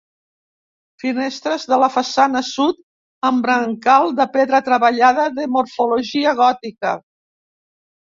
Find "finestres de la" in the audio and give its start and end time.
1.03-1.89